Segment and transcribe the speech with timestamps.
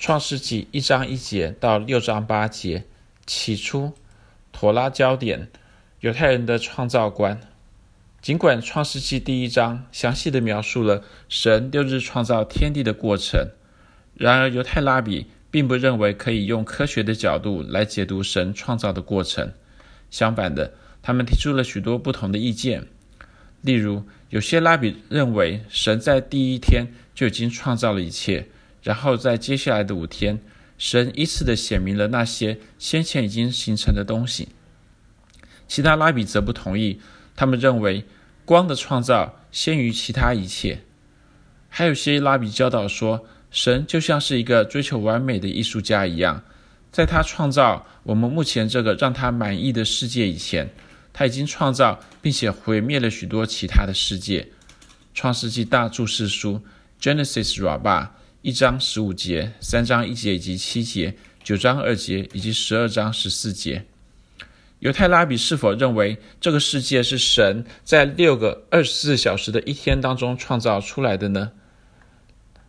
[0.00, 2.84] 创世纪一章一节到六章八节，
[3.26, 3.92] 起初，
[4.50, 5.50] 妥拉焦点，
[6.00, 7.38] 犹太人的创造观。
[8.22, 13.50] 尽管创世纪第一章详细地描述了神六日创造天地的过程，
[14.14, 19.52] 然而犹太拉比并不认为可以用科学的角度来解读神创造的过程。
[20.10, 20.72] 相反的，
[21.02, 22.86] 他们提出了许多不同的意见。
[23.60, 28.48] 例如，有些拉比认为神在第一天就已经创造了一切。
[28.82, 30.40] 然后在接下来的五天，
[30.78, 34.48] 神依次的显明了那些先前已经形成的东西。
[35.68, 37.00] 其他拉比则不同意，
[37.36, 38.04] 他们认为
[38.44, 40.80] 光的创造先于其他一切。
[41.68, 46.42] 还有些拉比教导说，神就像是一个追求完美的艺术家一样，
[46.90, 50.70] 在他创造我们目前这个让他满意的世界以前，
[51.12, 54.48] 他已经创造并且毁灭了许多其他的世界。
[55.14, 56.62] 创世纪大注释书
[57.00, 58.08] Genesis Rabba
[58.42, 63.84] 一章十五节，三章一节以及七节，九章二节以及十二章十四节。
[64.78, 71.52] 犹太拉比是否认为这个世界是神在六个二十四小时的一天当中创造出来的呢？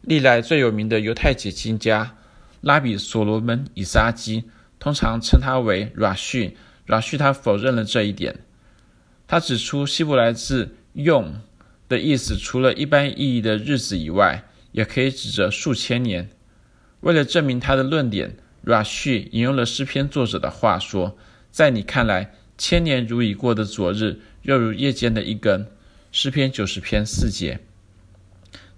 [0.00, 2.16] 历来最有名的犹太解经家
[2.62, 4.44] 拉比所罗门以撒基，
[4.78, 6.54] 通常称他为 Rashi。
[6.86, 8.40] Rashi 他否认了这一点。
[9.26, 11.42] 他指出希伯来字用
[11.90, 16.28] 的意思，除了一般意义的日子以外，也可以指着数千年。
[17.00, 21.16] 为了证明他的论点，Rashi 引用了诗篇作者的话说
[21.50, 25.66] ：“在你看来，千年如已过的昨日，又如夜间的一更。”
[26.10, 27.60] 诗篇九十篇四节。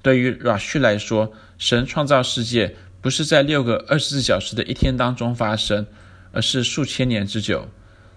[0.03, 5.87] 对于 Rashi 来说，神创造世界不是在六个二十四小时的一天当中发生，
[6.33, 7.69] 而是数千年之久。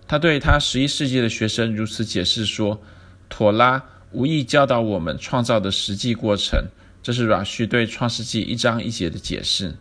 [0.08, 2.82] 他对他十一世纪的学生如此解释说
[3.30, 6.66] ：“妥拉无意教导我们创造的实际过程。”
[7.04, 9.76] 这是阮旭对创世纪一章一节的解释。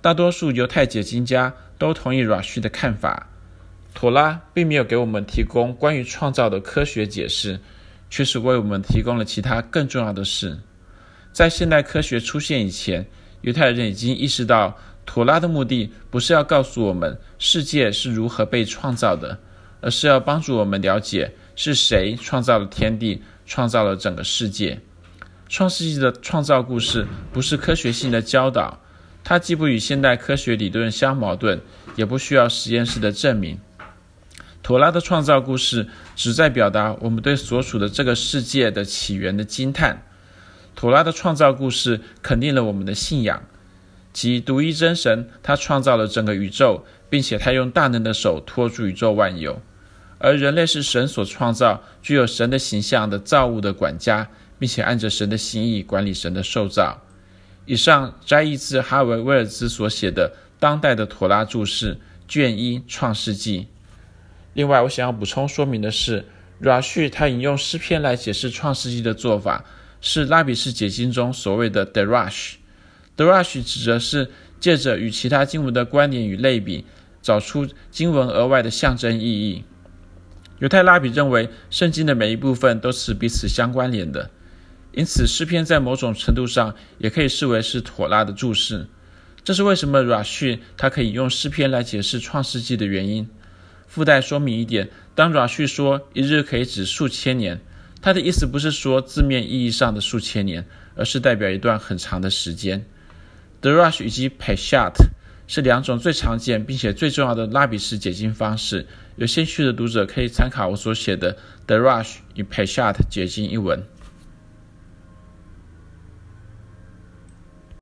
[0.00, 3.28] 大多数犹太解经家都同意阮旭的看法。
[3.92, 7.60] 妥拉并没有给我们提供关于创造的科学解释，
[8.10, 10.58] 却是为我们提供了其他更重要的事。
[11.32, 13.06] 在现代科学出现以前，
[13.42, 14.76] 犹太人已经意识到，
[15.06, 19.38] 妥拉的目的不是要告诉我们世界是如何被创造的，
[19.80, 24.80] 而是要帮助我们了解是谁创造了天地，创造了整个世界。
[25.48, 28.80] 创世纪的创造故事不是科学性的教导，
[29.22, 31.60] 它既不与现代科学理论相矛盾，
[31.96, 33.58] 也不需要实验室的证明。
[34.62, 40.02] 妥拉的创造故事旨在表达我们对所处的这个世界的起源的惊叹。
[40.74, 43.44] 妥拉的创造故事肯定了我们的信仰，
[44.12, 49.60] 即独一真神，他创造了整个宇宙，并且他用大能的手托住宇宙万有，
[50.18, 54.28] 而人类是神所创造、具有神的形象的造物的管家。
[54.64, 57.02] 并且按着神的心意管理神的受造。
[57.66, 63.60] 以上摘译自哈维·威尔兹所写的《当代的妥拉注释》卷一《创世纪》。
[64.54, 66.24] 另外，我想要补充说明的是
[66.62, 69.66] ，Rashi 他引用诗篇来解释创世纪的做法，
[70.00, 72.54] 是拉比式解经中所谓的 Darash。
[73.18, 76.86] Darash 指的是借着与其他经文的关联与类比，
[77.20, 79.64] 找出经文额外的象征意义。
[80.60, 84.30] 犹太拉比认为，圣经的每一部分都是彼此相关联的。
[84.96, 88.86] 因此，诗篇在某种程度上也可以视为是妥拉的注释。
[89.42, 93.28] 这是为什么 Rashi 他可以用诗篇来解释创世纪的原因。
[93.86, 97.60] 附带说明一点：当 Rashi 说一日可以指数千年，
[98.00, 102.86] 他的意思不是说字面意义上的数千年，而是代表一段很长的时间。
[103.60, 104.94] The rush 以及 Peshat
[105.46, 108.86] 是两种最常见并且最重要的拉比式解经方式。
[109.16, 113.82] 有兴趣的读者可以参考我所写的 The Rush 与 Peshat 解经一文。